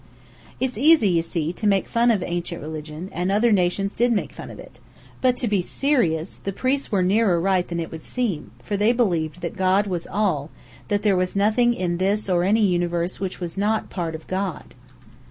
"It's 0.59 0.79
easy, 0.79 1.09
you 1.09 1.21
see, 1.21 1.53
to 1.53 1.67
make 1.67 1.87
fun 1.87 2.09
of 2.09 2.21
the 2.21 2.27
ancient 2.27 2.59
religion, 2.59 3.07
and 3.11 3.31
other 3.31 3.51
nations 3.51 3.93
did 3.93 4.11
make 4.11 4.33
fun 4.33 4.49
of 4.49 4.57
it. 4.57 4.79
But 5.21 5.37
to 5.37 5.47
be 5.47 5.61
serious, 5.61 6.39
the 6.43 6.51
priests 6.51 6.91
were 6.91 7.03
nearer 7.03 7.39
right 7.39 7.67
than 7.67 7.79
it 7.79 7.91
would 7.91 8.01
seem; 8.01 8.49
for 8.63 8.75
they 8.75 8.93
believed 8.93 9.41
that 9.41 9.55
God 9.55 9.85
was 9.85 10.07
All: 10.07 10.49
that 10.87 11.03
there 11.03 11.15
was 11.15 11.35
nothing 11.35 11.75
in 11.75 11.97
this 11.97 12.27
or 12.31 12.43
any 12.43 12.65
Universe 12.65 13.19
which 13.19 13.39
was 13.39 13.59
not 13.59 13.91
part 13.91 14.15
of 14.15 14.25
God." 14.25 14.73